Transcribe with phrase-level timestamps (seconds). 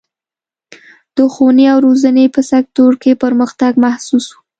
[1.15, 4.35] د ښوونې او روزنې په سکتور کې پرمختګ محسوس و.